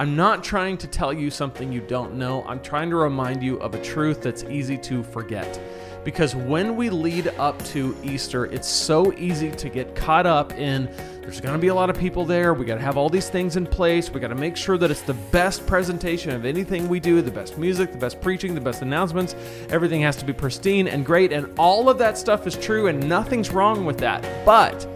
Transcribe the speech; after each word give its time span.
I'm 0.00 0.16
not 0.16 0.42
trying 0.42 0.78
to 0.78 0.86
tell 0.86 1.12
you 1.12 1.30
something 1.30 1.70
you 1.70 1.82
don't 1.82 2.14
know. 2.14 2.42
I'm 2.44 2.62
trying 2.62 2.88
to 2.88 2.96
remind 2.96 3.42
you 3.42 3.58
of 3.58 3.74
a 3.74 3.82
truth 3.82 4.22
that's 4.22 4.44
easy 4.44 4.78
to 4.78 5.02
forget. 5.02 5.60
Because 6.04 6.34
when 6.34 6.74
we 6.74 6.88
lead 6.88 7.28
up 7.36 7.62
to 7.66 7.94
Easter, 8.02 8.46
it's 8.46 8.66
so 8.66 9.12
easy 9.18 9.50
to 9.50 9.68
get 9.68 9.94
caught 9.94 10.24
up 10.24 10.54
in 10.54 10.88
there's 11.20 11.38
going 11.38 11.54
to 11.54 11.60
be 11.60 11.68
a 11.68 11.74
lot 11.74 11.90
of 11.90 11.98
people 11.98 12.24
there. 12.24 12.54
We 12.54 12.64
got 12.64 12.76
to 12.76 12.80
have 12.80 12.96
all 12.96 13.10
these 13.10 13.28
things 13.28 13.56
in 13.56 13.66
place. 13.66 14.10
We 14.10 14.20
got 14.20 14.28
to 14.28 14.34
make 14.34 14.56
sure 14.56 14.78
that 14.78 14.90
it's 14.90 15.02
the 15.02 15.14
best 15.14 15.66
presentation 15.66 16.30
of 16.32 16.46
anything 16.46 16.88
we 16.88 16.98
do, 16.98 17.20
the 17.20 17.30
best 17.30 17.58
music, 17.58 17.92
the 17.92 17.98
best 17.98 18.22
preaching, 18.22 18.54
the 18.54 18.60
best 18.60 18.80
announcements. 18.80 19.36
Everything 19.68 20.00
has 20.00 20.16
to 20.16 20.24
be 20.24 20.32
pristine 20.32 20.88
and 20.88 21.04
great. 21.04 21.30
And 21.30 21.56
all 21.58 21.90
of 21.90 21.98
that 21.98 22.16
stuff 22.16 22.46
is 22.46 22.56
true, 22.56 22.86
and 22.86 23.06
nothing's 23.06 23.50
wrong 23.50 23.84
with 23.84 23.98
that. 23.98 24.26
But 24.46 24.89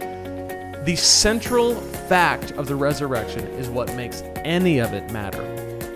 the 0.85 0.95
central 0.95 1.73
fact 2.07 2.51
of 2.51 2.67
the 2.67 2.75
resurrection 2.75 3.43
is 3.53 3.69
what 3.69 3.91
makes 3.95 4.21
any 4.43 4.77
of 4.77 4.93
it 4.93 5.11
matter, 5.11 5.41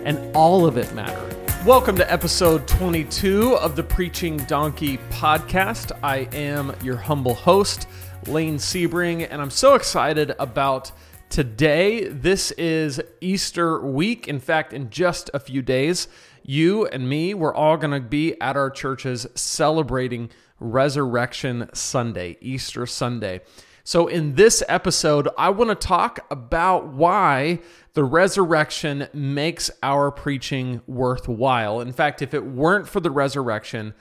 and 0.04 0.18
all 0.34 0.66
of 0.66 0.76
it 0.76 0.92
matter. 0.94 1.28
Welcome 1.64 1.94
to 1.94 2.12
episode 2.12 2.66
22 2.66 3.54
of 3.58 3.76
the 3.76 3.84
Preaching 3.84 4.38
Donkey 4.38 4.98
podcast. 5.10 5.96
I 6.02 6.28
am 6.32 6.74
your 6.82 6.96
humble 6.96 7.34
host, 7.34 7.86
Lane 8.26 8.56
Sebring, 8.56 9.28
and 9.30 9.40
I'm 9.40 9.50
so 9.50 9.76
excited 9.76 10.34
about 10.40 10.90
today. 11.28 12.08
This 12.08 12.50
is 12.52 13.00
Easter 13.20 13.78
week. 13.86 14.26
In 14.26 14.40
fact, 14.40 14.72
in 14.72 14.90
just 14.90 15.30
a 15.32 15.38
few 15.38 15.62
days, 15.62 16.08
you 16.42 16.86
and 16.86 17.08
me, 17.08 17.32
we're 17.32 17.54
all 17.54 17.76
going 17.76 17.92
to 17.92 18.00
be 18.00 18.40
at 18.40 18.56
our 18.56 18.70
churches 18.70 19.28
celebrating 19.36 20.30
Resurrection 20.58 21.70
Sunday, 21.72 22.38
Easter 22.40 22.86
Sunday. 22.86 23.42
So, 23.84 24.06
in 24.06 24.34
this 24.34 24.62
episode, 24.68 25.28
I 25.38 25.50
want 25.50 25.70
to 25.70 25.74
talk 25.74 26.20
about 26.30 26.88
why 26.88 27.60
the 27.94 28.04
resurrection 28.04 29.08
makes 29.12 29.70
our 29.82 30.10
preaching 30.10 30.82
worthwhile. 30.86 31.80
In 31.80 31.92
fact, 31.92 32.22
if 32.22 32.34
it 32.34 32.44
weren't 32.44 32.88
for 32.88 33.00
the 33.00 33.10
resurrection, 33.10 33.94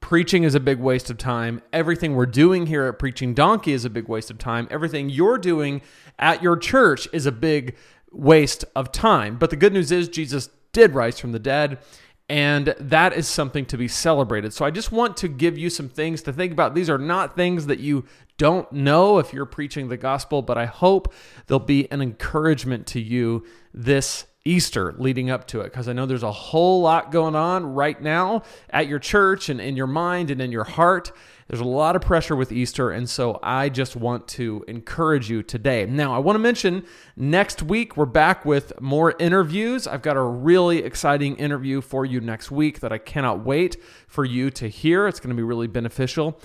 preaching 0.00 0.44
is 0.44 0.54
a 0.54 0.60
big 0.60 0.78
waste 0.78 1.10
of 1.10 1.18
time. 1.18 1.62
Everything 1.72 2.14
we're 2.14 2.26
doing 2.26 2.66
here 2.66 2.86
at 2.86 2.98
Preaching 2.98 3.34
Donkey 3.34 3.72
is 3.72 3.84
a 3.84 3.90
big 3.90 4.08
waste 4.08 4.30
of 4.30 4.38
time. 4.38 4.66
Everything 4.70 5.08
you're 5.08 5.38
doing 5.38 5.82
at 6.18 6.42
your 6.42 6.56
church 6.56 7.08
is 7.12 7.26
a 7.26 7.32
big 7.32 7.76
waste 8.10 8.64
of 8.74 8.90
time. 8.92 9.36
But 9.36 9.50
the 9.50 9.56
good 9.56 9.72
news 9.72 9.92
is, 9.92 10.08
Jesus 10.08 10.48
did 10.72 10.94
rise 10.94 11.18
from 11.18 11.32
the 11.32 11.38
dead. 11.38 11.78
And 12.30 12.74
that 12.78 13.14
is 13.14 13.26
something 13.26 13.64
to 13.66 13.78
be 13.78 13.88
celebrated. 13.88 14.52
So 14.52 14.64
I 14.66 14.70
just 14.70 14.92
want 14.92 15.16
to 15.18 15.28
give 15.28 15.56
you 15.56 15.70
some 15.70 15.88
things 15.88 16.20
to 16.22 16.32
think 16.32 16.52
about. 16.52 16.74
These 16.74 16.90
are 16.90 16.98
not 16.98 17.36
things 17.36 17.66
that 17.66 17.78
you 17.78 18.04
don't 18.38 18.70
know 18.72 19.18
if 19.18 19.32
you're 19.32 19.46
preaching 19.46 19.88
the 19.88 19.96
gospel, 19.96 20.40
but 20.40 20.56
I 20.56 20.64
hope 20.64 21.12
there'll 21.46 21.60
be 21.60 21.90
an 21.92 22.00
encouragement 22.00 22.86
to 22.88 23.00
you 23.00 23.44
this 23.74 24.26
Easter 24.44 24.94
leading 24.96 25.28
up 25.28 25.46
to 25.48 25.60
it 25.60 25.64
because 25.64 25.88
I 25.88 25.92
know 25.92 26.06
there's 26.06 26.22
a 26.22 26.32
whole 26.32 26.80
lot 26.80 27.12
going 27.12 27.36
on 27.36 27.74
right 27.74 28.00
now 28.00 28.44
at 28.70 28.86
your 28.86 28.98
church 28.98 29.50
and 29.50 29.60
in 29.60 29.76
your 29.76 29.86
mind 29.86 30.30
and 30.30 30.40
in 30.40 30.50
your 30.50 30.64
heart. 30.64 31.12
There's 31.48 31.60
a 31.60 31.64
lot 31.64 31.96
of 31.96 32.02
pressure 32.02 32.36
with 32.36 32.52
Easter, 32.52 32.90
and 32.90 33.08
so 33.08 33.40
I 33.42 33.70
just 33.70 33.96
want 33.96 34.28
to 34.28 34.64
encourage 34.68 35.30
you 35.30 35.42
today. 35.42 35.86
Now, 35.86 36.14
I 36.14 36.18
want 36.18 36.34
to 36.34 36.40
mention 36.40 36.84
next 37.16 37.62
week 37.62 37.96
we're 37.96 38.04
back 38.04 38.44
with 38.44 38.78
more 38.82 39.14
interviews. 39.18 39.86
I've 39.86 40.02
got 40.02 40.18
a 40.18 40.22
really 40.22 40.78
exciting 40.82 41.36
interview 41.36 41.80
for 41.80 42.04
you 42.04 42.20
next 42.20 42.50
week 42.50 42.80
that 42.80 42.92
I 42.92 42.98
cannot 42.98 43.46
wait 43.46 43.78
for 44.08 44.26
you 44.26 44.50
to 44.52 44.68
hear. 44.68 45.08
It's 45.08 45.20
going 45.20 45.34
to 45.34 45.36
be 45.36 45.42
really 45.42 45.68
beneficial. 45.68 46.38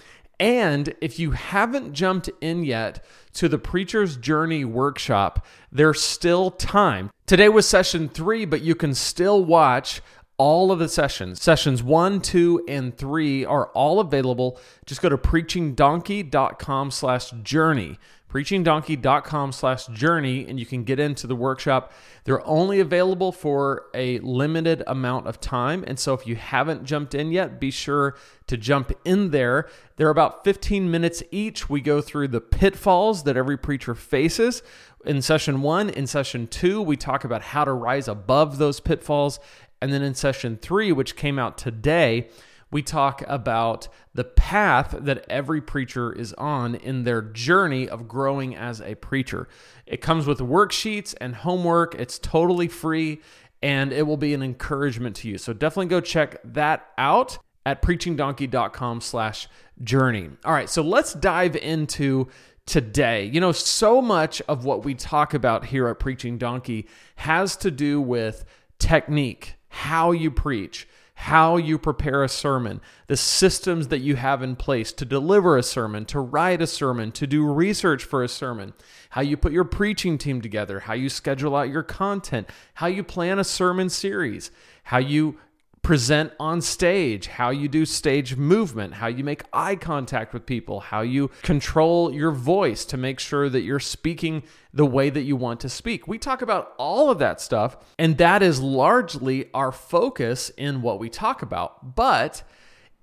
And 0.43 0.93
if 0.99 1.19
you 1.19 1.31
haven't 1.31 1.93
jumped 1.93 2.29
in 2.41 2.65
yet 2.65 3.01
to 3.35 3.47
the 3.47 3.57
Preacher's 3.57 4.17
Journey 4.17 4.65
workshop, 4.65 5.45
there's 5.71 6.01
still 6.01 6.51
time. 6.51 7.11
Today 7.25 7.47
was 7.47 7.65
session 7.65 8.09
three, 8.09 8.43
but 8.43 8.59
you 8.59 8.75
can 8.75 8.93
still 8.93 9.45
watch 9.45 10.01
all 10.37 10.69
of 10.69 10.79
the 10.79 10.89
sessions. 10.89 11.41
Sessions 11.41 11.81
one, 11.81 12.19
two, 12.19 12.61
and 12.67 12.97
three 12.97 13.45
are 13.45 13.67
all 13.67 14.01
available. 14.01 14.59
Just 14.85 15.01
go 15.01 15.07
to 15.07 15.17
preachingdonkey.com 15.17 16.91
slash 16.91 17.31
journey 17.41 17.97
preachingdonkey.com 18.33 19.51
slash 19.51 19.85
journey 19.87 20.47
and 20.47 20.59
you 20.59 20.65
can 20.65 20.83
get 20.83 20.99
into 20.99 21.27
the 21.27 21.35
workshop. 21.35 21.93
They're 22.23 22.45
only 22.47 22.79
available 22.79 23.31
for 23.31 23.85
a 23.93 24.17
limited 24.19 24.81
amount 24.87 25.27
of 25.27 25.39
time 25.39 25.83
and 25.85 25.99
so 25.99 26.15
if 26.15 26.25
you 26.25 26.35
haven't 26.35 26.83
jumped 26.83 27.13
in 27.13 27.31
yet 27.31 27.59
be 27.59 27.69
sure 27.69 28.15
to 28.47 28.57
jump 28.57 28.91
in 29.05 29.29
there. 29.29 29.69
They're 29.97 30.09
about 30.09 30.43
15 30.43 30.89
minutes 30.89 31.21
each. 31.29 31.69
We 31.69 31.79
go 31.79 32.01
through 32.01 32.29
the 32.29 32.41
pitfalls 32.41 33.23
that 33.23 33.37
every 33.37 33.57
preacher 33.57 33.93
faces. 33.93 34.63
In 35.05 35.21
session 35.21 35.61
one 35.61 35.91
in 35.91 36.07
session 36.07 36.47
two 36.47 36.81
we 36.81 36.97
talk 36.97 37.23
about 37.23 37.43
how 37.43 37.65
to 37.65 37.71
rise 37.71 38.07
above 38.07 38.57
those 38.57 38.79
pitfalls 38.79 39.39
and 39.79 39.93
then 39.93 40.01
in 40.01 40.15
session 40.15 40.57
three 40.59 40.91
which 40.91 41.15
came 41.15 41.37
out 41.37 41.55
today 41.55 42.29
we 42.73 42.81
talk 42.81 43.23
about 43.27 43.87
the 44.13 44.23
path 44.23 44.95
that 44.99 45.25
every 45.29 45.61
preacher 45.61 46.11
is 46.11 46.33
on 46.33 46.75
in 46.75 47.03
their 47.03 47.21
journey 47.21 47.87
of 47.87 48.07
growing 48.07 48.55
as 48.55 48.81
a 48.81 48.95
preacher. 48.95 49.47
It 49.85 50.01
comes 50.01 50.25
with 50.25 50.39
worksheets 50.39 51.13
and 51.21 51.35
homework, 51.35 51.95
it's 51.95 52.17
totally 52.19 52.67
free, 52.67 53.21
and 53.61 53.93
it 53.93 54.07
will 54.07 54.17
be 54.17 54.33
an 54.33 54.41
encouragement 54.41 55.15
to 55.17 55.29
you. 55.29 55.37
So 55.37 55.53
definitely 55.53 55.85
go 55.85 56.01
check 56.01 56.41
that 56.43 56.89
out 56.97 57.37
at 57.65 57.81
preachingdonkey.com 57.81 59.01
slash 59.01 59.47
journey. 59.83 60.31
All 60.43 60.51
right, 60.51 60.69
so 60.69 60.81
let's 60.81 61.13
dive 61.13 61.55
into 61.55 62.27
today. 62.65 63.25
You 63.25 63.39
know, 63.39 63.51
so 63.51 64.01
much 64.01 64.41
of 64.47 64.65
what 64.65 64.83
we 64.83 64.95
talk 64.95 65.33
about 65.33 65.65
here 65.65 65.87
at 65.87 65.99
Preaching 65.99 66.37
Donkey 66.37 66.87
has 67.17 67.55
to 67.57 67.71
do 67.71 68.01
with 68.01 68.45
technique, 68.79 69.55
how 69.69 70.11
you 70.11 70.31
preach 70.31 70.87
how 71.15 71.57
you 71.57 71.77
prepare 71.77 72.23
a 72.23 72.29
sermon, 72.29 72.81
the 73.07 73.15
systems 73.15 73.89
that 73.89 73.99
you 73.99 74.15
have 74.15 74.41
in 74.41 74.55
place 74.55 74.91
to 74.91 75.05
deliver 75.05 75.57
a 75.57 75.63
sermon, 75.63 76.05
to 76.05 76.19
write 76.19 76.61
a 76.61 76.67
sermon, 76.67 77.11
to 77.11 77.27
do 77.27 77.45
research 77.45 78.03
for 78.03 78.23
a 78.23 78.27
sermon, 78.27 78.73
how 79.11 79.21
you 79.21 79.37
put 79.37 79.53
your 79.53 79.63
preaching 79.63 80.17
team 80.17 80.41
together, 80.41 80.81
how 80.81 80.93
you 80.93 81.09
schedule 81.09 81.55
out 81.55 81.69
your 81.69 81.83
content, 81.83 82.49
how 82.75 82.87
you 82.87 83.03
plan 83.03 83.39
a 83.39 83.43
sermon 83.43 83.89
series, 83.89 84.51
how 84.83 84.97
you 84.97 85.37
present 85.83 86.31
on 86.39 86.61
stage, 86.61 87.27
how 87.27 87.49
you 87.49 87.67
do 87.67 87.85
stage 87.85 88.37
movement, 88.37 88.93
how 88.93 89.07
you 89.07 89.21
make 89.23 89.43
eye 89.51 89.75
contact 89.75 90.33
with 90.33 90.45
people, 90.45 90.79
how 90.79 91.01
you 91.01 91.29
control 91.41 92.13
your 92.13 92.31
voice 92.31 92.85
to 92.85 92.95
make 92.95 93.19
sure 93.19 93.49
that 93.49 93.61
you're 93.61 93.81
speaking 93.81 94.41
the 94.73 94.85
way 94.85 95.09
that 95.09 95.23
you 95.23 95.35
want 95.35 95.59
to 95.59 95.67
speak. 95.67 96.07
We 96.07 96.17
talk 96.17 96.41
about 96.41 96.73
all 96.77 97.11
of 97.11 97.19
that 97.19 97.41
stuff, 97.41 97.75
and 97.99 98.17
that 98.17 98.41
is 98.41 98.61
largely 98.61 99.49
our 99.53 99.73
focus 99.73 100.49
in 100.51 100.81
what 100.81 100.99
we 100.99 101.09
talk 101.09 101.41
about. 101.41 101.95
But 101.95 102.43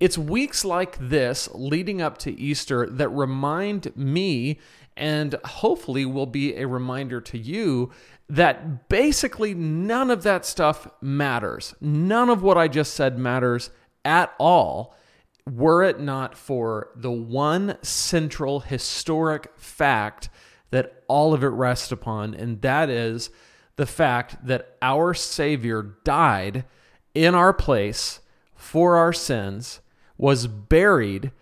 it's 0.00 0.16
weeks 0.16 0.64
like 0.64 0.96
this 0.98 1.50
leading 1.52 2.00
up 2.00 2.16
to 2.18 2.32
Easter 2.32 2.88
that 2.88 3.10
remind 3.10 3.94
me 3.94 4.58
and 5.00 5.34
hopefully 5.44 6.04
will 6.04 6.26
be 6.26 6.54
a 6.56 6.68
reminder 6.68 7.20
to 7.22 7.38
you 7.38 7.90
that 8.28 8.88
basically 8.88 9.54
none 9.54 10.10
of 10.10 10.22
that 10.22 10.46
stuff 10.46 10.86
matters. 11.00 11.74
None 11.80 12.28
of 12.28 12.42
what 12.42 12.58
I 12.58 12.68
just 12.68 12.94
said 12.94 13.18
matters 13.18 13.70
at 14.04 14.32
all 14.38 14.94
were 15.50 15.82
it 15.82 15.98
not 15.98 16.36
for 16.36 16.90
the 16.94 17.10
one 17.10 17.76
central 17.82 18.60
historic 18.60 19.50
fact 19.56 20.28
that 20.70 21.02
all 21.08 21.34
of 21.34 21.42
it 21.42 21.48
rests 21.48 21.90
upon, 21.90 22.34
and 22.34 22.60
that 22.62 22.88
is 22.88 23.30
the 23.76 23.86
fact 23.86 24.46
that 24.46 24.76
our 24.82 25.14
Savior 25.14 25.96
died 26.04 26.64
in 27.14 27.34
our 27.34 27.52
place 27.52 28.20
for 28.54 28.96
our 28.96 29.12
sins, 29.12 29.80
was 30.16 30.46
buried, 30.46 31.32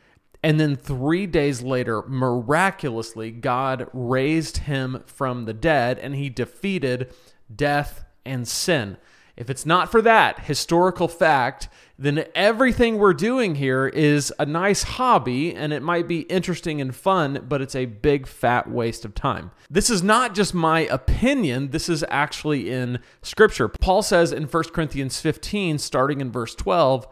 and 0.43 0.61
then 0.61 0.77
three 0.77 1.27
days 1.27 1.63
later, 1.63 2.03
miraculously, 2.07 3.31
God 3.31 3.89
raised 3.93 4.59
him 4.59 5.03
from 5.07 5.45
the 5.45 5.55
dead 5.55 5.99
and 5.99 6.15
he 6.15 6.29
defeated 6.29 7.13
death 7.55 8.05
and 8.25 8.47
sin. 8.47 8.97
If 9.37 9.49
it's 9.49 9.65
not 9.65 9.91
for 9.91 10.03
that 10.03 10.41
historical 10.41 11.07
fact, 11.07 11.69
then 11.97 12.25
everything 12.35 12.99
we're 12.99 13.15
doing 13.15 13.55
here 13.55 13.87
is 13.87 14.33
a 14.39 14.45
nice 14.47 14.83
hobby 14.83 15.55
and 15.55 15.73
it 15.73 15.83
might 15.83 16.09
be 16.09 16.21
interesting 16.23 16.81
and 16.81 16.95
fun, 16.95 17.47
but 17.49 17.61
it's 17.61 17.77
a 17.77 17.87
big 17.87 18.27
fat 18.27 18.69
waste 18.69 19.05
of 19.05 19.15
time. 19.15 19.53
This 19.71 19.91
is 19.91 20.03
not 20.03 20.35
just 20.35 20.55
my 20.55 20.81
opinion, 20.81 21.71
this 21.71 21.89
is 21.89 22.05
actually 22.09 22.71
in 22.71 22.99
Scripture. 23.23 23.69
Paul 23.69 24.03
says 24.03 24.33
in 24.33 24.45
1 24.45 24.65
Corinthians 24.73 25.21
15, 25.21 25.79
starting 25.79 26.21
in 26.21 26.33
verse 26.33 26.57
12, 26.57 27.07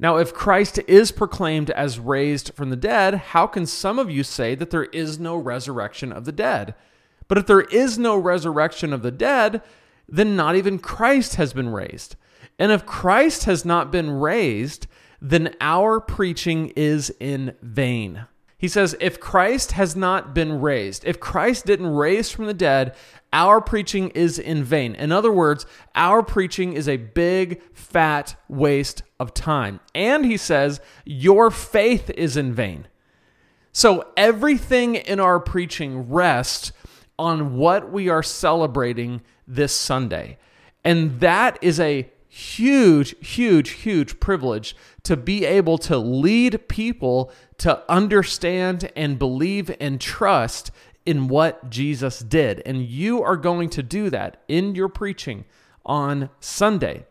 now, 0.00 0.16
if 0.16 0.32
Christ 0.32 0.80
is 0.88 1.12
proclaimed 1.12 1.70
as 1.70 1.98
raised 1.98 2.54
from 2.54 2.70
the 2.70 2.76
dead, 2.76 3.14
how 3.16 3.46
can 3.46 3.66
some 3.66 3.98
of 3.98 4.10
you 4.10 4.22
say 4.22 4.54
that 4.54 4.70
there 4.70 4.84
is 4.84 5.20
no 5.20 5.36
resurrection 5.36 6.10
of 6.10 6.24
the 6.24 6.32
dead? 6.32 6.74
But 7.28 7.36
if 7.36 7.46
there 7.46 7.60
is 7.60 7.98
no 7.98 8.16
resurrection 8.16 8.94
of 8.94 9.02
the 9.02 9.10
dead, 9.10 9.60
then 10.08 10.36
not 10.36 10.56
even 10.56 10.78
Christ 10.78 11.34
has 11.34 11.52
been 11.52 11.68
raised. 11.68 12.16
And 12.58 12.72
if 12.72 12.86
Christ 12.86 13.44
has 13.44 13.66
not 13.66 13.92
been 13.92 14.10
raised, 14.10 14.86
then 15.20 15.54
our 15.60 16.00
preaching 16.00 16.70
is 16.70 17.14
in 17.20 17.54
vain. 17.60 18.24
He 18.56 18.68
says, 18.68 18.96
if 19.00 19.20
Christ 19.20 19.72
has 19.72 19.94
not 19.94 20.34
been 20.34 20.62
raised, 20.62 21.04
if 21.04 21.20
Christ 21.20 21.66
didn't 21.66 21.94
raise 21.94 22.30
from 22.30 22.46
the 22.46 22.54
dead, 22.54 22.94
our 23.34 23.60
preaching 23.60 24.08
is 24.10 24.38
in 24.38 24.64
vain. 24.64 24.94
In 24.94 25.12
other 25.12 25.30
words, 25.30 25.66
our 25.94 26.22
preaching 26.22 26.72
is 26.72 26.88
a 26.88 26.96
big, 26.96 27.62
fat 27.74 28.36
waste 28.48 29.02
of 29.20 29.34
time. 29.34 29.78
And 29.94 30.24
he 30.24 30.36
says, 30.36 30.80
your 31.04 31.50
faith 31.50 32.10
is 32.10 32.36
in 32.36 32.52
vain. 32.52 32.88
So 33.70 34.10
everything 34.16 34.96
in 34.96 35.20
our 35.20 35.38
preaching 35.38 36.08
rests 36.10 36.72
on 37.18 37.56
what 37.56 37.92
we 37.92 38.08
are 38.08 38.22
celebrating 38.22 39.20
this 39.46 39.72
Sunday. 39.72 40.38
And 40.82 41.20
that 41.20 41.58
is 41.60 41.78
a 41.78 42.10
huge, 42.26 43.14
huge, 43.24 43.70
huge 43.70 44.18
privilege 44.18 44.74
to 45.02 45.16
be 45.16 45.44
able 45.44 45.76
to 45.76 45.98
lead 45.98 46.68
people 46.68 47.30
to 47.58 47.82
understand 47.90 48.90
and 48.96 49.18
believe 49.18 49.70
and 49.78 50.00
trust 50.00 50.70
in 51.04 51.28
what 51.28 51.68
Jesus 51.68 52.20
did. 52.20 52.62
And 52.64 52.82
you 52.82 53.22
are 53.22 53.36
going 53.36 53.68
to 53.70 53.82
do 53.82 54.10
that 54.10 54.42
in 54.48 54.74
your 54.74 54.88
preaching 54.88 55.44
on 55.84 56.30
Sunday. 56.40 57.04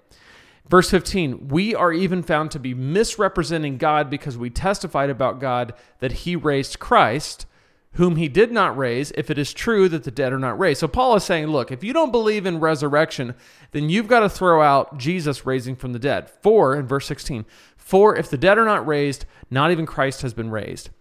Verse 0.69 0.91
15, 0.91 1.47
we 1.47 1.73
are 1.73 1.91
even 1.91 2.21
found 2.21 2.51
to 2.51 2.59
be 2.59 2.75
misrepresenting 2.75 3.77
God 3.77 4.09
because 4.09 4.37
we 4.37 4.51
testified 4.51 5.09
about 5.09 5.39
God 5.39 5.73
that 5.97 6.11
he 6.11 6.35
raised 6.35 6.77
Christ, 6.77 7.47
whom 7.93 8.17
he 8.17 8.27
did 8.27 8.51
not 8.51 8.77
raise, 8.77 9.11
if 9.17 9.31
it 9.31 9.39
is 9.39 9.51
true 9.51 9.89
that 9.89 10.03
the 10.03 10.11
dead 10.11 10.31
are 10.31 10.37
not 10.37 10.59
raised. 10.59 10.81
So 10.81 10.87
Paul 10.87 11.15
is 11.15 11.23
saying, 11.23 11.47
look, 11.47 11.71
if 11.71 11.83
you 11.83 11.91
don't 11.91 12.11
believe 12.11 12.45
in 12.45 12.59
resurrection, 12.59 13.33
then 13.71 13.89
you've 13.89 14.07
got 14.07 14.19
to 14.19 14.29
throw 14.29 14.61
out 14.61 14.99
Jesus 14.99 15.43
raising 15.43 15.75
from 15.75 15.91
the 15.91 15.99
dead. 15.99 16.29
For, 16.29 16.75
in 16.75 16.85
verse 16.85 17.07
16, 17.07 17.45
for 17.75 18.15
if 18.15 18.29
the 18.29 18.37
dead 18.37 18.59
are 18.59 18.65
not 18.65 18.85
raised, 18.85 19.25
not 19.49 19.71
even 19.71 19.87
Christ 19.87 20.21
has 20.21 20.35
been 20.35 20.51
raised. 20.51 20.91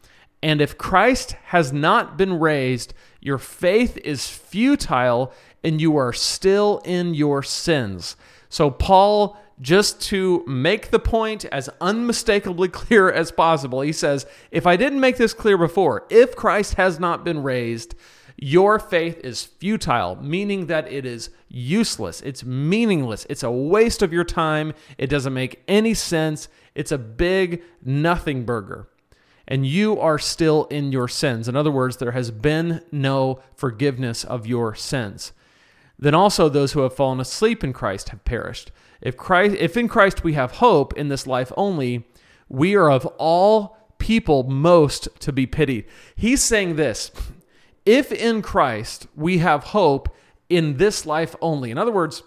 And 0.42 0.62
if 0.62 0.78
Christ 0.78 1.32
has 1.46 1.74
not 1.74 2.16
been 2.16 2.38
raised, 2.38 2.94
your 3.20 3.38
faith 3.38 3.98
is 3.98 4.30
futile 4.30 5.30
and 5.62 5.78
you 5.78 5.96
are 5.98 6.14
still 6.14 6.80
in 6.86 7.12
your 7.12 7.42
sins. 7.42 8.16
So, 8.48 8.70
Paul, 8.70 9.38
just 9.60 10.00
to 10.02 10.44
make 10.46 10.90
the 10.90 10.98
point 10.98 11.44
as 11.46 11.68
unmistakably 11.80 12.68
clear 12.80 13.10
as 13.10 13.32
possible, 13.32 13.80
he 13.80 13.92
says, 13.92 14.26
If 14.50 14.66
I 14.66 14.76
didn't 14.76 15.00
make 15.00 15.16
this 15.16 15.34
clear 15.34 15.58
before, 15.58 16.06
if 16.10 16.36
Christ 16.36 16.74
has 16.74 16.98
not 17.00 17.24
been 17.24 17.42
raised, 17.42 17.94
your 18.36 18.78
faith 18.78 19.20
is 19.24 19.44
futile, 19.44 20.16
meaning 20.22 20.66
that 20.66 20.90
it 20.92 21.04
is 21.04 21.30
useless. 21.48 22.20
It's 22.20 22.44
meaningless. 22.44 23.26
It's 23.28 23.42
a 23.42 23.50
waste 23.50 24.00
of 24.00 24.12
your 24.12 24.24
time. 24.24 24.74
It 24.96 25.08
doesn't 25.08 25.34
make 25.34 25.62
any 25.66 25.94
sense. 25.94 26.48
It's 26.74 26.92
a 26.92 26.98
big 26.98 27.62
nothing 27.82 28.44
burger 28.44 28.88
and 29.48 29.66
you 29.66 29.98
are 29.98 30.18
still 30.18 30.66
in 30.66 30.92
your 30.92 31.08
sins. 31.08 31.48
In 31.48 31.56
other 31.56 31.70
words, 31.70 31.96
there 31.96 32.12
has 32.12 32.30
been 32.30 32.82
no 32.92 33.40
forgiveness 33.56 34.22
of 34.22 34.46
your 34.46 34.74
sins. 34.74 35.32
Then 35.98 36.14
also 36.14 36.48
those 36.48 36.72
who 36.72 36.80
have 36.80 36.94
fallen 36.94 37.18
asleep 37.18 37.64
in 37.64 37.72
Christ 37.72 38.10
have 38.10 38.24
perished. 38.24 38.70
If 39.00 39.16
Christ 39.16 39.56
if 39.58 39.76
in 39.76 39.88
Christ 39.88 40.24
we 40.24 40.34
have 40.34 40.52
hope 40.52 40.96
in 40.96 41.08
this 41.08 41.26
life 41.26 41.52
only, 41.56 42.06
we 42.48 42.74
are 42.74 42.90
of 42.90 43.06
all 43.18 43.76
people 43.98 44.44
most 44.44 45.08
to 45.20 45.32
be 45.32 45.46
pitied. 45.46 45.84
He's 46.16 46.42
saying 46.42 46.76
this, 46.76 47.10
if 47.84 48.12
in 48.12 48.42
Christ 48.42 49.06
we 49.14 49.38
have 49.38 49.64
hope 49.64 50.14
in 50.48 50.76
this 50.76 51.04
life 51.04 51.34
only. 51.40 51.70
In 51.70 51.78
other 51.78 51.92
words, 51.92 52.22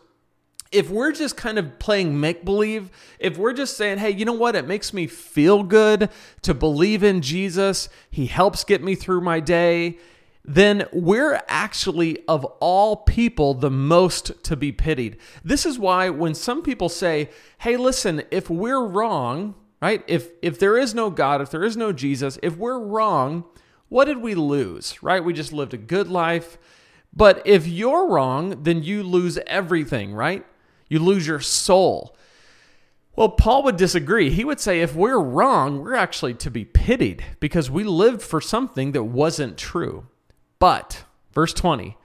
if 0.71 0.89
we're 0.89 1.12
just 1.12 1.35
kind 1.35 1.59
of 1.59 1.79
playing 1.79 2.19
make 2.19 2.45
believe, 2.45 2.89
if 3.19 3.38
we're 3.38 3.53
just 3.53 3.75
saying, 3.75 3.97
hey, 3.97 4.12
you 4.12 4.24
know 4.24 4.33
what? 4.33 4.56
It 4.56 4.67
makes 4.67 4.94
me 4.94 5.06
feel 5.06 5.63
good 5.63 6.09
to 6.44 6.53
believe 6.53 7.03
in 7.03 7.21
Jesus, 7.21 7.89
He 8.09 8.27
helps 8.27 8.63
get 8.63 8.81
me 8.81 8.95
through 8.95 9.21
my 9.21 9.39
day, 9.41 9.97
then 10.43 10.88
we're 10.91 11.41
actually, 11.47 12.17
of 12.27 12.45
all 12.59 12.95
people, 12.97 13.53
the 13.53 13.69
most 13.69 14.43
to 14.43 14.55
be 14.55 14.71
pitied. 14.71 15.17
This 15.43 15.65
is 15.65 15.77
why 15.77 16.09
when 16.09 16.33
some 16.33 16.63
people 16.63 16.89
say, 16.89 17.29
hey, 17.59 17.77
listen, 17.77 18.23
if 18.31 18.49
we're 18.49 18.83
wrong, 18.83 19.55
right? 19.81 20.03
If, 20.07 20.29
if 20.41 20.57
there 20.57 20.77
is 20.77 20.95
no 20.95 21.09
God, 21.09 21.41
if 21.41 21.51
there 21.51 21.63
is 21.63 21.77
no 21.77 21.91
Jesus, 21.91 22.39
if 22.41 22.57
we're 22.57 22.79
wrong, 22.79 23.45
what 23.89 24.05
did 24.05 24.17
we 24.17 24.35
lose, 24.35 25.01
right? 25.03 25.23
We 25.23 25.33
just 25.33 25.53
lived 25.53 25.73
a 25.73 25.77
good 25.77 26.07
life. 26.07 26.57
But 27.13 27.41
if 27.45 27.67
you're 27.67 28.07
wrong, 28.07 28.63
then 28.63 28.83
you 28.83 29.03
lose 29.03 29.38
everything, 29.45 30.13
right? 30.13 30.45
You 30.88 30.99
lose 30.99 31.27
your 31.27 31.41
soul. 31.41 32.15
Well, 33.15 33.29
Paul 33.29 33.63
would 33.63 33.75
disagree. 33.75 34.29
He 34.29 34.45
would 34.45 34.59
say 34.59 34.81
if 34.81 34.95
we're 34.95 35.19
wrong, 35.19 35.81
we're 35.81 35.95
actually 35.95 36.33
to 36.35 36.49
be 36.49 36.63
pitied 36.63 37.23
because 37.39 37.69
we 37.69 37.83
lived 37.83 38.21
for 38.21 38.39
something 38.39 38.93
that 38.93 39.03
wasn't 39.03 39.57
true. 39.57 40.07
But, 40.61 41.05
verse 41.33 41.55
20, 41.55 41.97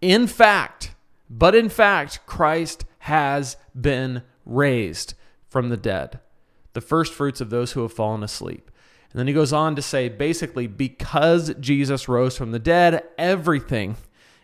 in 0.00 0.26
fact, 0.26 0.96
but 1.30 1.54
in 1.54 1.68
fact, 1.68 2.26
Christ 2.26 2.84
has 2.98 3.56
been 3.80 4.22
raised 4.44 5.14
from 5.48 5.68
the 5.68 5.76
dead, 5.76 6.18
the 6.72 6.80
first 6.80 7.14
fruits 7.14 7.40
of 7.40 7.50
those 7.50 7.70
who 7.70 7.82
have 7.82 7.92
fallen 7.92 8.24
asleep. 8.24 8.68
And 9.12 9.20
then 9.20 9.28
he 9.28 9.32
goes 9.32 9.52
on 9.52 9.76
to 9.76 9.82
say 9.82 10.08
basically, 10.08 10.66
because 10.66 11.54
Jesus 11.60 12.08
rose 12.08 12.36
from 12.36 12.50
the 12.50 12.58
dead, 12.58 13.04
everything 13.16 13.94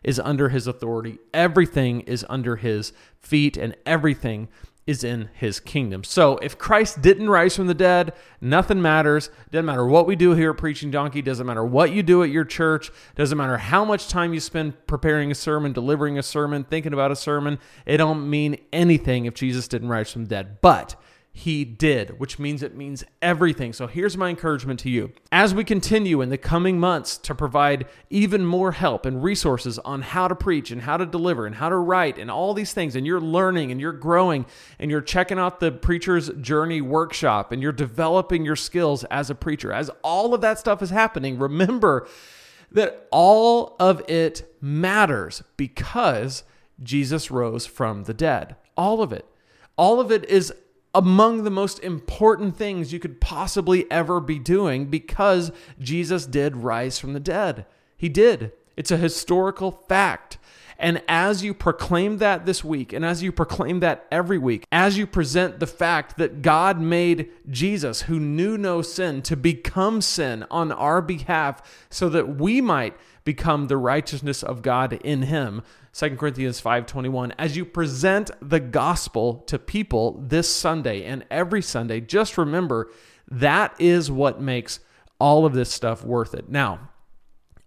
is 0.06 0.20
under 0.20 0.48
his 0.48 0.66
authority, 0.66 1.18
everything 1.34 2.00
is 2.02 2.24
under 2.30 2.56
his 2.56 2.94
feet, 3.20 3.58
and 3.58 3.76
everything 3.84 4.48
is 4.86 5.02
in 5.02 5.28
his 5.34 5.58
kingdom. 5.58 6.04
So 6.04 6.38
if 6.38 6.56
Christ 6.56 7.02
didn't 7.02 7.28
rise 7.28 7.56
from 7.56 7.66
the 7.66 7.74
dead, 7.74 8.12
nothing 8.40 8.80
matters. 8.80 9.30
Doesn't 9.50 9.66
matter 9.66 9.84
what 9.84 10.06
we 10.06 10.14
do 10.14 10.34
here 10.34 10.52
at 10.52 10.58
Preaching 10.58 10.92
Donkey, 10.92 11.22
doesn't 11.22 11.44
matter 11.44 11.64
what 11.64 11.90
you 11.90 12.04
do 12.04 12.22
at 12.22 12.30
your 12.30 12.44
church, 12.44 12.92
doesn't 13.16 13.36
matter 13.36 13.56
how 13.56 13.84
much 13.84 14.06
time 14.06 14.32
you 14.32 14.38
spend 14.38 14.86
preparing 14.86 15.32
a 15.32 15.34
sermon, 15.34 15.72
delivering 15.72 16.18
a 16.18 16.22
sermon, 16.22 16.62
thinking 16.62 16.92
about 16.92 17.10
a 17.10 17.16
sermon. 17.16 17.58
It 17.84 17.96
don't 17.96 18.30
mean 18.30 18.58
anything 18.72 19.24
if 19.24 19.34
Jesus 19.34 19.66
didn't 19.66 19.88
rise 19.88 20.12
from 20.12 20.26
the 20.26 20.30
dead. 20.30 20.60
But 20.60 20.94
he 21.36 21.66
did, 21.66 22.18
which 22.18 22.38
means 22.38 22.62
it 22.62 22.74
means 22.74 23.04
everything. 23.20 23.74
So 23.74 23.86
here's 23.86 24.16
my 24.16 24.30
encouragement 24.30 24.80
to 24.80 24.88
you. 24.88 25.12
As 25.30 25.52
we 25.52 25.64
continue 25.64 26.22
in 26.22 26.30
the 26.30 26.38
coming 26.38 26.80
months 26.80 27.18
to 27.18 27.34
provide 27.34 27.86
even 28.08 28.46
more 28.46 28.72
help 28.72 29.04
and 29.04 29.22
resources 29.22 29.78
on 29.80 30.00
how 30.00 30.28
to 30.28 30.34
preach 30.34 30.70
and 30.70 30.80
how 30.80 30.96
to 30.96 31.04
deliver 31.04 31.44
and 31.44 31.56
how 31.56 31.68
to 31.68 31.76
write 31.76 32.16
and 32.16 32.30
all 32.30 32.54
these 32.54 32.72
things, 32.72 32.96
and 32.96 33.06
you're 33.06 33.20
learning 33.20 33.70
and 33.70 33.82
you're 33.82 33.92
growing 33.92 34.46
and 34.78 34.90
you're 34.90 35.02
checking 35.02 35.38
out 35.38 35.60
the 35.60 35.70
Preacher's 35.70 36.30
Journey 36.40 36.80
workshop 36.80 37.52
and 37.52 37.60
you're 37.60 37.70
developing 37.70 38.46
your 38.46 38.56
skills 38.56 39.04
as 39.04 39.28
a 39.28 39.34
preacher, 39.34 39.70
as 39.74 39.90
all 40.02 40.32
of 40.32 40.40
that 40.40 40.58
stuff 40.58 40.80
is 40.80 40.88
happening, 40.88 41.38
remember 41.38 42.08
that 42.72 43.06
all 43.10 43.76
of 43.78 44.02
it 44.08 44.56
matters 44.62 45.42
because 45.58 46.44
Jesus 46.82 47.30
rose 47.30 47.66
from 47.66 48.04
the 48.04 48.14
dead. 48.14 48.56
All 48.74 49.02
of 49.02 49.12
it. 49.12 49.26
All 49.76 50.00
of 50.00 50.10
it 50.10 50.24
is 50.30 50.50
among 50.96 51.44
the 51.44 51.50
most 51.50 51.78
important 51.80 52.56
things 52.56 52.90
you 52.90 52.98
could 52.98 53.20
possibly 53.20 53.88
ever 53.90 54.18
be 54.18 54.38
doing 54.38 54.86
because 54.86 55.52
Jesus 55.78 56.24
did 56.24 56.56
rise 56.56 56.98
from 56.98 57.12
the 57.12 57.20
dead. 57.20 57.66
He 57.98 58.08
did. 58.08 58.52
It's 58.78 58.90
a 58.90 58.96
historical 58.96 59.70
fact. 59.70 60.38
And 60.78 61.02
as 61.06 61.44
you 61.44 61.52
proclaim 61.52 62.16
that 62.18 62.46
this 62.46 62.64
week, 62.64 62.94
and 62.94 63.04
as 63.04 63.22
you 63.22 63.30
proclaim 63.30 63.80
that 63.80 64.06
every 64.10 64.38
week, 64.38 64.64
as 64.72 64.96
you 64.96 65.06
present 65.06 65.60
the 65.60 65.66
fact 65.66 66.16
that 66.16 66.40
God 66.40 66.80
made 66.80 67.30
Jesus, 67.50 68.02
who 68.02 68.18
knew 68.18 68.56
no 68.56 68.80
sin, 68.80 69.20
to 69.22 69.36
become 69.36 70.00
sin 70.00 70.46
on 70.50 70.72
our 70.72 71.02
behalf 71.02 71.86
so 71.90 72.08
that 72.08 72.36
we 72.36 72.62
might 72.62 72.96
become 73.24 73.66
the 73.66 73.76
righteousness 73.76 74.42
of 74.42 74.62
God 74.62 74.94
in 74.94 75.22
him, 75.22 75.62
2 75.96 76.18
Corinthians 76.18 76.60
5:21 76.60 77.32
as 77.38 77.56
you 77.56 77.64
present 77.64 78.30
the 78.46 78.60
gospel 78.60 79.42
to 79.46 79.58
people 79.58 80.22
this 80.28 80.46
Sunday 80.54 81.02
and 81.04 81.24
every 81.30 81.62
Sunday 81.62 82.02
just 82.02 82.36
remember 82.36 82.90
that 83.30 83.74
is 83.78 84.10
what 84.10 84.38
makes 84.38 84.80
all 85.18 85.46
of 85.46 85.54
this 85.54 85.72
stuff 85.72 86.04
worth 86.04 86.34
it. 86.34 86.50
Now, 86.50 86.90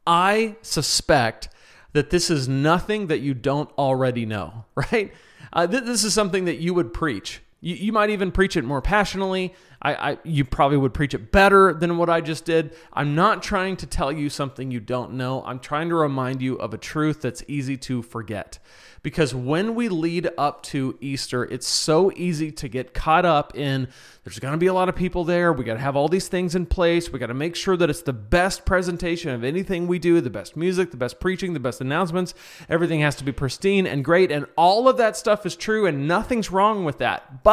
I 0.05 0.57
suspect 0.62 1.50
that 1.93 2.12
this 2.12 2.29
is 2.29 2.48
nothing 2.48 3.07
that 3.07 3.19
you 3.19 3.33
don't 3.33 3.71
already 3.79 4.27
know, 4.27 4.65
right? 4.75 5.12
Uh, 5.51 5.65
th- 5.65 5.86
this 5.86 6.03
is 6.03 6.13
something 6.13 6.45
that 6.45 6.59
you 6.59 6.75
would 6.75 6.93
preach. 6.93 7.41
You, 7.61 7.75
you 7.75 7.91
might 7.91 8.09
even 8.09 8.31
preach 8.31 8.55
it 8.55 8.63
more 8.63 8.81
passionately. 8.81 9.53
I, 9.81 10.11
I, 10.11 10.17
you 10.23 10.43
probably 10.43 10.77
would 10.77 10.93
preach 10.93 11.13
it 11.13 11.31
better 11.31 11.73
than 11.73 11.97
what 11.97 12.09
I 12.09 12.21
just 12.21 12.45
did. 12.45 12.75
I'm 12.91 13.15
not 13.15 13.41
trying 13.41 13.77
to 13.77 13.87
tell 13.87 14.11
you 14.11 14.29
something 14.29 14.71
you 14.71 14.79
don't 14.79 15.13
know. 15.13 15.43
I'm 15.45 15.59
trying 15.59 15.89
to 15.89 15.95
remind 15.95 16.41
you 16.41 16.55
of 16.55 16.73
a 16.73 16.77
truth 16.77 17.21
that's 17.21 17.43
easy 17.47 17.77
to 17.77 18.01
forget. 18.01 18.59
Because 19.01 19.33
when 19.33 19.75
we 19.75 19.87
lead 19.87 20.29
up 20.37 20.61
to 20.63 20.97
Easter, 20.99 21.45
it's 21.45 21.67
so 21.67 22.11
easy 22.17 22.51
to 22.51 22.67
get 22.67 22.93
caught 22.93 23.23
up 23.23 23.55
in 23.55 23.87
there's 24.25 24.39
going 24.39 24.51
to 24.51 24.59
be 24.59 24.67
a 24.67 24.73
lot 24.73 24.89
of 24.89 24.95
people 24.95 25.23
there. 25.23 25.53
We 25.53 25.63
got 25.63 25.75
to 25.75 25.79
have 25.79 25.95
all 25.95 26.07
these 26.07 26.27
things 26.27 26.53
in 26.53 26.65
place. 26.65 27.11
We 27.11 27.17
got 27.17 27.27
to 27.27 27.33
make 27.33 27.55
sure 27.55 27.77
that 27.77 27.89
it's 27.89 28.01
the 28.01 28.13
best 28.13 28.65
presentation 28.65 29.31
of 29.31 29.43
anything 29.43 29.87
we 29.87 29.97
do, 29.97 30.21
the 30.21 30.29
best 30.29 30.55
music, 30.55 30.91
the 30.91 30.97
best 30.97 31.19
preaching, 31.19 31.53
the 31.53 31.59
best 31.59 31.81
announcements. 31.81 32.33
Everything 32.67 32.99
has 32.99 33.15
to 33.15 33.23
be 33.23 33.31
pristine 33.31 33.87
and 33.87 34.05
great. 34.05 34.31
And 34.31 34.45
all 34.57 34.87
of 34.89 34.97
that 34.97 35.15
stuff 35.17 35.45
is 35.45 35.55
true, 35.55 35.87
and 35.87 36.07
nothing's 36.07 36.51
wrong 36.51 36.83
with 36.83 36.97
that. 36.99 37.41
But 37.43 37.49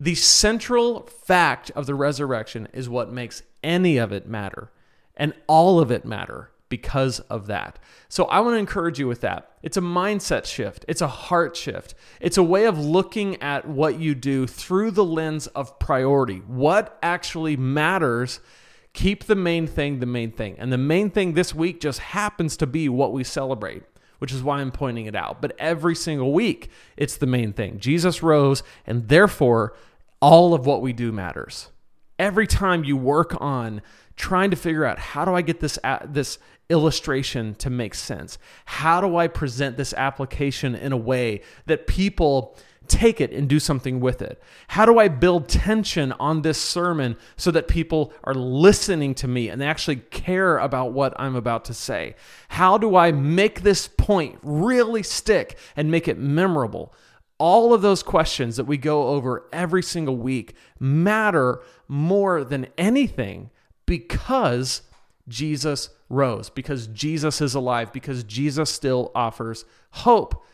the 0.00 0.14
central 0.14 1.02
fact 1.06 1.70
of 1.70 1.86
the 1.86 1.94
resurrection 1.94 2.68
is 2.72 2.88
what 2.88 3.12
makes 3.12 3.42
any 3.62 3.96
of 3.96 4.12
it 4.12 4.28
matter. 4.28 4.70
And 5.16 5.32
all 5.46 5.78
of 5.78 5.90
it 5.90 6.04
matter 6.04 6.50
because 6.68 7.20
of 7.20 7.46
that. 7.46 7.78
So 8.08 8.24
I 8.24 8.40
want 8.40 8.54
to 8.54 8.58
encourage 8.58 8.98
you 8.98 9.06
with 9.06 9.20
that. 9.20 9.52
It's 9.62 9.76
a 9.76 9.80
mindset 9.80 10.44
shift, 10.44 10.84
it's 10.88 11.00
a 11.00 11.06
heart 11.06 11.56
shift. 11.56 11.94
It's 12.20 12.36
a 12.36 12.42
way 12.42 12.64
of 12.64 12.78
looking 12.78 13.40
at 13.40 13.68
what 13.68 14.00
you 14.00 14.14
do 14.14 14.46
through 14.46 14.90
the 14.90 15.04
lens 15.04 15.46
of 15.48 15.78
priority. 15.78 16.38
What 16.38 16.98
actually 17.02 17.56
matters? 17.56 18.40
Keep 18.92 19.24
the 19.24 19.36
main 19.36 19.66
thing 19.66 20.00
the 20.00 20.06
main 20.06 20.32
thing. 20.32 20.56
And 20.58 20.72
the 20.72 20.78
main 20.78 21.10
thing 21.10 21.34
this 21.34 21.54
week 21.54 21.80
just 21.80 22.00
happens 22.00 22.56
to 22.56 22.66
be 22.66 22.88
what 22.88 23.12
we 23.12 23.24
celebrate 23.24 23.84
which 24.24 24.32
is 24.32 24.42
why 24.42 24.58
I'm 24.58 24.70
pointing 24.70 25.04
it 25.04 25.14
out. 25.14 25.42
But 25.42 25.54
every 25.58 25.94
single 25.94 26.32
week, 26.32 26.70
it's 26.96 27.18
the 27.18 27.26
main 27.26 27.52
thing. 27.52 27.78
Jesus 27.78 28.22
rose, 28.22 28.62
and 28.86 29.06
therefore, 29.08 29.74
all 30.18 30.54
of 30.54 30.64
what 30.64 30.80
we 30.80 30.94
do 30.94 31.12
matters. 31.12 31.68
Every 32.18 32.46
time 32.46 32.84
you 32.84 32.96
work 32.96 33.38
on 33.38 33.82
trying 34.16 34.48
to 34.48 34.56
figure 34.56 34.86
out 34.86 34.98
how 34.98 35.26
do 35.26 35.34
I 35.34 35.42
get 35.42 35.60
this 35.60 35.78
this 36.06 36.38
illustration 36.70 37.54
to 37.56 37.68
make 37.68 37.94
sense? 37.94 38.38
How 38.64 39.02
do 39.02 39.14
I 39.18 39.28
present 39.28 39.76
this 39.76 39.92
application 39.92 40.74
in 40.74 40.92
a 40.92 40.96
way 40.96 41.42
that 41.66 41.86
people 41.86 42.56
take 42.88 43.20
it 43.20 43.32
and 43.32 43.48
do 43.48 43.58
something 43.58 44.00
with 44.00 44.22
it? 44.22 44.42
How 44.68 44.86
do 44.86 44.98
I 44.98 45.08
build 45.08 45.48
tension 45.48 46.12
on 46.12 46.42
this 46.42 46.60
sermon 46.60 47.16
so 47.36 47.50
that 47.50 47.68
people 47.68 48.12
are 48.24 48.34
listening 48.34 49.14
to 49.16 49.28
me 49.28 49.48
and 49.48 49.60
they 49.60 49.66
actually 49.66 49.96
care 49.96 50.58
about 50.58 50.92
what 50.92 51.12
I'm 51.18 51.36
about 51.36 51.64
to 51.66 51.74
say? 51.74 52.14
How 52.48 52.78
do 52.78 52.96
I 52.96 53.12
make 53.12 53.62
this 53.62 53.88
point 53.88 54.38
really 54.42 55.02
stick 55.02 55.58
and 55.76 55.90
make 55.90 56.08
it 56.08 56.18
memorable? 56.18 56.94
All 57.38 57.74
of 57.74 57.82
those 57.82 58.02
questions 58.02 58.56
that 58.56 58.64
we 58.64 58.76
go 58.76 59.08
over 59.08 59.48
every 59.52 59.82
single 59.82 60.16
week 60.16 60.54
matter 60.78 61.60
more 61.88 62.44
than 62.44 62.68
anything 62.78 63.50
because 63.86 64.82
Jesus 65.28 65.90
rose, 66.08 66.50
because 66.50 66.86
Jesus 66.88 67.40
is 67.40 67.54
alive, 67.54 67.92
because 67.92 68.24
Jesus 68.24 68.70
still 68.70 69.10
offers 69.14 69.64
hope. 69.90 70.44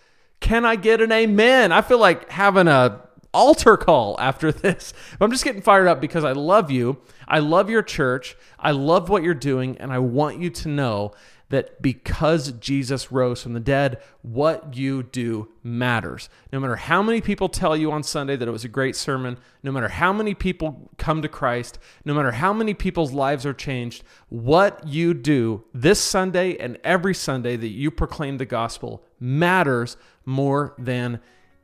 Can 0.41 0.65
I 0.65 0.77
get 0.77 1.01
an 1.01 1.13
amen? 1.13 1.71
I 1.73 1.83
feel 1.83 1.99
like 1.99 2.29
having 2.31 2.67
a 2.67 3.01
altar 3.33 3.77
call 3.77 4.17
after 4.19 4.53
this. 4.53 4.93
I'm 5.21 5.31
just 5.31 5.45
getting 5.45 5.63
fired 5.63 5.89
up 5.89 6.01
because 6.01 6.25
I 6.25 6.33
love 6.33 6.71
you. 6.71 6.99
I 7.29 7.39
love 7.39 7.71
your 7.71 7.83
church. 7.83 8.37
I 8.59 8.73
love 8.73 9.09
what 9.09 9.23
you're 9.23 9.35
doing 9.35 9.77
and 9.79 9.93
I 9.93 9.99
want 9.99 10.41
you 10.41 10.51
to 10.51 10.69
know 10.69 11.13
that 11.51 11.83
because 11.83 12.53
Jesus 12.53 13.11
rose 13.11 13.43
from 13.43 13.55
the 13.55 13.61
dead, 13.61 14.01
what 14.23 14.77
you 14.77 15.03
do 15.03 15.49
matters. 15.65 16.29
No 16.53 16.61
matter 16.61 16.77
how 16.77 17.03
many 17.03 17.21
people 17.21 17.49
tell 17.49 17.77
you 17.77 17.91
on 17.91 18.05
Sunday 18.05 18.37
that 18.37 18.47
it 18.47 18.53
was 18.53 18.65
a 18.65 18.69
great 18.69 18.95
sermon, 18.95 19.37
no 19.63 19.73
matter 19.73 19.89
how 19.89 20.13
many 20.13 20.33
people 20.33 20.91
come 20.97 21.23
to 21.23 21.29
Christ, 21.29 21.79
no 22.05 22.15
matter 22.15 22.31
how 22.33 22.53
many 22.53 22.73
people's 22.73 23.13
lives 23.13 23.45
are 23.45 23.53
changed, 23.53 24.05
what 24.29 24.87
you 24.87 25.13
do 25.13 25.65
this 25.75 26.01
Sunday 26.01 26.57
and 26.57 26.79
every 26.85 27.15
Sunday 27.15 27.57
that 27.57 27.69
you 27.69 27.91
proclaim 27.91 28.39
the 28.39 28.47
gospel 28.47 29.05
matters 29.19 29.97
more 30.25 30.75
than 30.79 31.21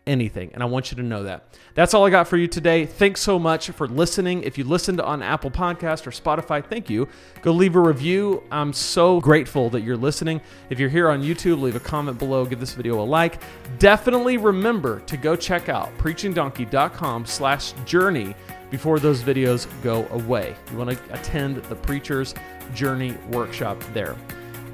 anything. 0.06 0.50
And 0.54 0.62
I 0.62 0.66
want 0.66 0.90
you 0.90 0.96
to 0.96 1.02
know 1.02 1.24
that. 1.24 1.44
That's 1.74 1.94
all 1.94 2.06
I 2.06 2.10
got 2.10 2.28
for 2.28 2.36
you 2.36 2.46
today. 2.46 2.86
Thanks 2.86 3.20
so 3.20 3.38
much 3.38 3.70
for 3.70 3.86
listening. 3.86 4.42
If 4.42 4.56
you 4.56 4.64
listened 4.64 5.00
on 5.00 5.22
Apple 5.22 5.50
Podcast 5.50 6.06
or 6.06 6.10
Spotify, 6.10 6.64
thank 6.64 6.88
you. 6.88 7.08
Go 7.42 7.52
leave 7.52 7.76
a 7.76 7.80
review. 7.80 8.42
I'm 8.50 8.72
so 8.72 9.20
grateful 9.20 9.68
that 9.70 9.82
you're 9.82 9.96
listening. 9.96 10.40
If 10.70 10.78
you're 10.78 10.88
here 10.88 11.10
on 11.10 11.22
YouTube, 11.22 11.60
leave 11.60 11.76
a 11.76 11.80
comment 11.80 12.18
below, 12.18 12.44
give 12.44 12.60
this 12.60 12.74
video 12.74 13.00
a 13.00 13.04
like. 13.04 13.40
Definitely 13.78 14.36
remember 14.36 15.00
to 15.00 15.16
go 15.16 15.36
check 15.36 15.68
out 15.68 15.96
preachingdonkey.com 15.98 17.26
slash 17.26 17.72
journey 17.84 18.34
before 18.70 18.98
those 18.98 19.22
videos 19.22 19.66
go 19.82 20.06
away. 20.10 20.54
You 20.70 20.78
want 20.78 20.90
to 20.90 21.14
attend 21.14 21.56
the 21.64 21.76
Preacher's 21.76 22.34
Journey 22.74 23.16
workshop 23.30 23.82
there. 23.92 24.16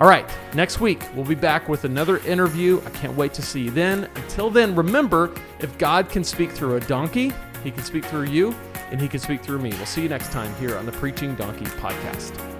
All 0.02 0.08
right, 0.08 0.28
next 0.52 0.80
week 0.80 1.00
we'll 1.14 1.24
be 1.24 1.36
back 1.36 1.68
with 1.68 1.84
another 1.84 2.18
interview. 2.26 2.82
I 2.84 2.90
can't 2.90 3.16
wait 3.16 3.32
to 3.34 3.42
see 3.42 3.60
you 3.60 3.70
then. 3.70 4.10
Until 4.16 4.50
then, 4.50 4.74
remember 4.74 5.32
if 5.60 5.78
God 5.78 6.08
can 6.08 6.24
speak 6.24 6.50
through 6.50 6.74
a 6.74 6.80
donkey, 6.80 7.32
he 7.62 7.70
can 7.70 7.84
speak 7.84 8.06
through 8.06 8.24
you, 8.24 8.52
and 8.90 9.00
he 9.00 9.06
can 9.06 9.20
speak 9.20 9.44
through 9.44 9.60
me. 9.60 9.70
We'll 9.70 9.86
see 9.86 10.02
you 10.02 10.08
next 10.08 10.32
time 10.32 10.52
here 10.56 10.76
on 10.76 10.86
the 10.86 10.92
Preaching 10.92 11.36
Donkey 11.36 11.66
podcast. 11.66 12.51